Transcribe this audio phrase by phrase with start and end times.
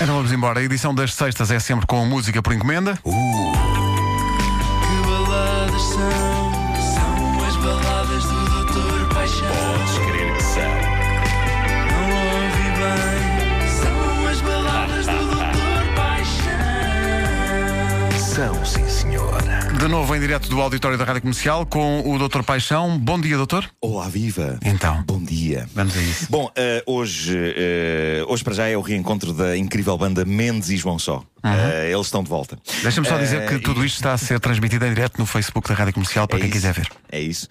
[0.00, 0.60] Então vamos embora.
[0.60, 2.98] A edição das sextas é sempre com música por encomenda.
[3.02, 3.10] Que
[5.06, 5.82] baladas?
[5.82, 6.23] São
[19.94, 22.42] novo em direto do auditório da Rádio Comercial com o Dr.
[22.42, 22.98] Paixão.
[22.98, 23.70] Bom dia, doutor.
[23.80, 24.58] Olá, viva!
[24.64, 25.04] Então.
[25.06, 25.68] Bom dia!
[25.72, 26.26] Vamos a isso.
[26.28, 30.76] Bom, eh, hoje, eh, hoje para já é o reencontro da incrível banda Mendes e
[30.76, 31.22] João Só.
[31.46, 32.58] Eh, eles estão de volta.
[32.82, 35.74] Deixa-me só dizer que tudo isto está a ser transmitido em direto no Facebook da
[35.74, 36.56] Rádio Comercial para É quem isso.
[36.58, 36.88] quiser ver.
[37.12, 37.46] É isso.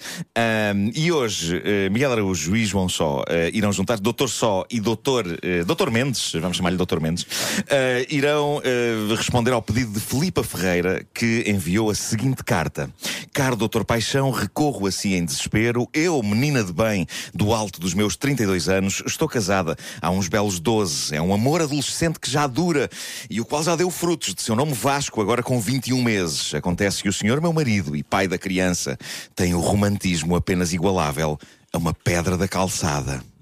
[0.95, 3.23] E hoje, Miguel Araújo e João Só
[3.53, 5.25] irão juntar, Doutor Só e Doutor,
[5.67, 7.27] Doutor Mendes, vamos chamar-lhe Doutor Mendes,
[8.09, 8.59] irão
[9.15, 12.89] responder ao pedido de Filipa Ferreira, que enviou a seguinte carta.
[13.33, 15.89] Caro Doutor Paixão, recorro assim em desespero.
[15.93, 20.57] Eu, menina de bem, do alto dos meus 32 anos, estou casada há uns belos
[20.57, 21.13] 12.
[21.13, 22.89] É um amor adolescente que já dura
[23.29, 26.53] e o qual já deu frutos de seu nome Vasco, agora com 21 meses.
[26.53, 28.97] Acontece que o senhor, meu marido e pai da criança,
[29.35, 31.37] tem o romantismo apenas igualável
[31.73, 33.32] a uma pedra da calçada.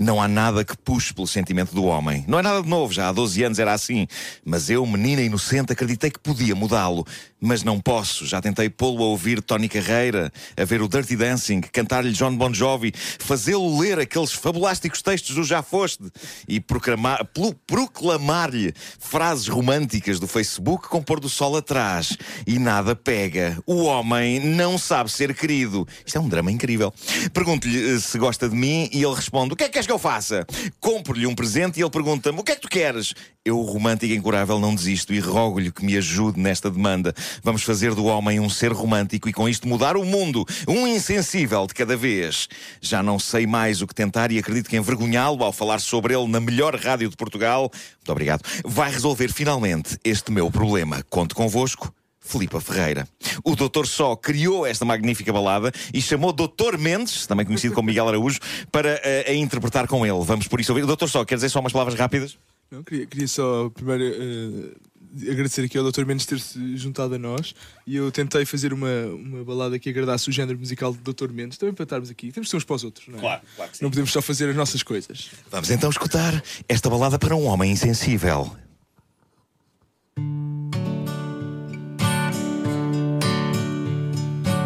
[0.00, 2.24] Não há nada que puxe pelo sentimento do homem.
[2.26, 4.06] Não é nada de novo, já há 12 anos era assim.
[4.44, 7.06] Mas eu, menina inocente, acreditei que podia mudá-lo.
[7.40, 8.26] Mas não posso.
[8.26, 12.52] Já tentei pô-lo a ouvir Tony Carreira, a ver o Dirty Dancing, cantar-lhe John Bon
[12.52, 16.04] Jovi, fazê-lo ler aqueles fabulásticos textos do Já Foste
[16.46, 22.16] e proclamar-lhe frases românticas do Facebook com pôr do sol atrás.
[22.46, 23.58] E nada pega.
[23.66, 25.88] O homem não sabe ser querido.
[26.04, 26.92] Isto é um drama incrível.
[27.32, 29.98] Pergunto-lhe eh, se gosta de mim e ele responde: que é que queres que eu
[29.98, 30.46] faça?
[30.80, 33.12] Compro-lhe um presente e ele pergunta-me: O que é que tu queres?
[33.44, 37.14] Eu, romântico incurável, não desisto e rogo-lhe que me ajude nesta demanda.
[37.42, 40.46] Vamos fazer do homem um ser romântico e com isto mudar o mundo.
[40.66, 42.48] Um insensível de cada vez.
[42.80, 46.28] Já não sei mais o que tentar e acredito que envergonhá-lo ao falar sobre ele
[46.28, 47.70] na melhor rádio de Portugal.
[47.98, 48.42] Muito obrigado.
[48.64, 51.04] Vai resolver finalmente este meu problema.
[51.10, 51.92] Conto convosco.
[52.20, 53.08] Filipa Ferreira.
[53.42, 58.08] O Doutor Só criou esta magnífica balada e chamou Doutor Mendes, também conhecido como Miguel
[58.08, 58.38] Araújo,
[58.70, 60.24] para eh, a interpretar com ele.
[60.24, 60.86] Vamos por isso ouvir.
[60.86, 62.38] Doutor Só, quer dizer só umas palavras rápidas?
[62.70, 66.04] Não, queria, queria só primeiro eh, agradecer aqui ao Dr.
[66.04, 67.54] Mendes ter-se juntado a nós
[67.86, 71.32] e eu tentei fazer uma, uma balada que agradasse o género musical do Dr.
[71.32, 72.30] Mendes, também para estarmos aqui.
[72.30, 73.20] Temos de ser uns para os outros, não é?
[73.20, 73.84] Claro, claro que sim.
[73.84, 75.30] Não podemos só fazer as nossas coisas.
[75.50, 78.54] Vamos então escutar esta balada para um homem insensível.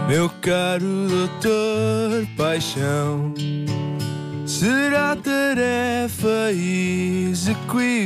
[0.07, 3.33] Meu caro doutor Paixão,
[4.47, 6.53] será tarefa
[7.31, 8.05] execuível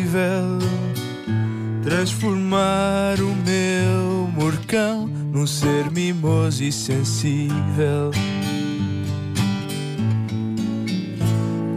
[1.83, 8.13] transformar o meu morcão num ser mimoso e sensível.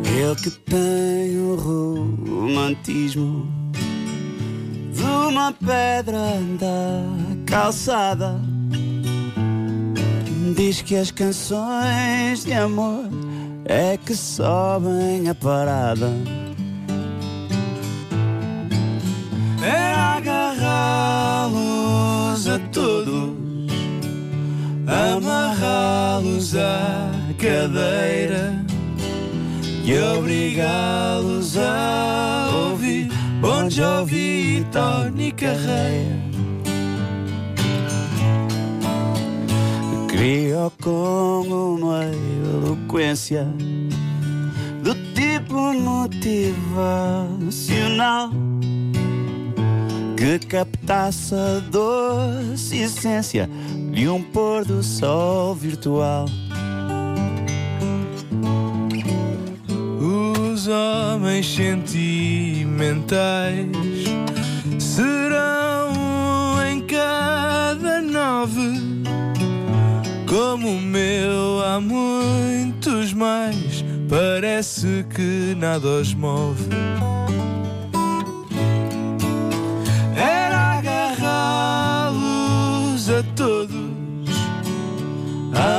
[0.05, 3.47] Ele que tem o romantismo
[4.93, 7.03] de uma pedra da
[7.45, 8.50] calçada.
[10.55, 13.05] Diz que as canções de amor
[13.65, 16.11] é que sobem a parada.
[19.63, 21.47] É agarrá-los
[22.47, 23.35] a todos,
[24.87, 28.59] amarrá-los à cadeira
[29.85, 36.30] e obrigá-los a ouvir Bon Jovi e Tony Carreira.
[40.11, 43.47] Criou com uma eloquência
[44.83, 48.31] do tipo motivacional
[50.21, 53.49] que captasse a doce essência
[53.91, 56.27] de um pôr do sol virtual.
[59.99, 63.65] Os homens sentimentais
[64.77, 65.89] serão
[66.69, 69.00] em cada nove,
[70.51, 73.85] como o meu há muitos mais.
[74.09, 76.67] Parece que nada os move.
[80.13, 82.19] Era agarrá-los
[83.09, 84.29] a todos,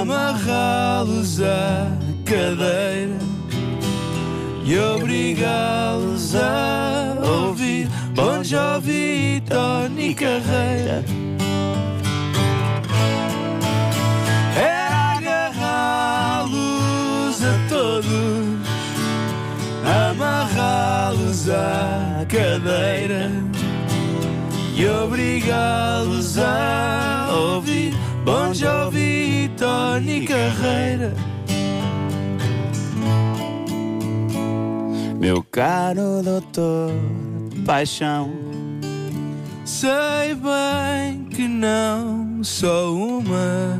[0.00, 1.88] amarrá-los à
[2.24, 3.18] cadeira
[4.64, 11.04] e obrigá-los a ouvir Bon Jovi e Tony Carreira.
[22.24, 23.30] Cadeira
[24.76, 31.12] e obrigá-los a ouvir Bon Jovi Tony Carreira.
[35.18, 36.92] Meu caro doutor
[37.64, 38.32] paixão.
[39.64, 43.78] Sei bem que não só uma.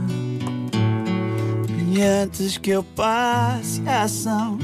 [1.95, 4.59] E antes que eu passe a ação,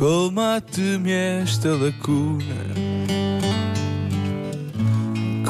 [0.00, 2.89] Colmate-me esta lacuna.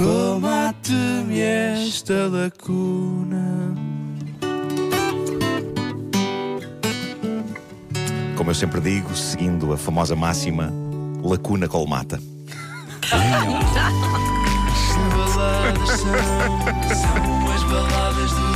[0.00, 3.74] Colmate-me esta lacuna.
[8.34, 10.72] Como eu sempre digo, seguindo a famosa máxima,
[11.22, 12.18] lacuna colmata.
[15.12, 16.16] Baladas são,
[16.96, 18.49] são as baladas